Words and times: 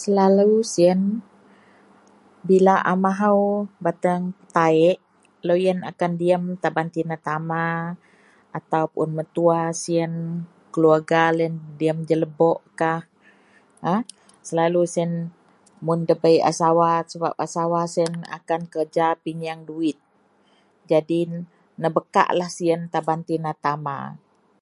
Selalu 0.00 0.52
siyen 0.72 1.00
bila 2.48 2.74
a 2.90 2.94
mahou 3.04 3.40
bateang 3.84 4.24
betaik 4.36 4.96
loyen 5.46 5.78
diyem 6.20 6.44
takan 6.62 6.88
tina-tama 6.94 7.66
atau 8.58 8.82
puon 8.92 9.10
mentua 9.18 9.60
siyen. 9.82 10.14
Keluarga 10.74 11.22
loyen 11.36 11.54
diem 11.78 11.98
gak 12.08 12.20
lebok 12.22 12.58
kah. 12.80 13.02
Selalu 14.48 14.80
siyen 14.92 15.12
mun 15.86 16.00
dabei 16.08 16.36
a 16.50 16.52
sawa. 16.60 16.90
Sebab 17.12 17.32
a 17.44 17.46
sawa 17.56 17.80
siyen 17.94 18.14
akan 18.38 18.62
kerja 18.74 19.06
pinyeng 19.24 19.60
duwit. 19.68 19.98
Jàdi 20.88 21.20
nebekaklah 21.82 22.50
siyen 22.56 22.80
jegum 22.92 23.20
tina-tama. 23.28 23.98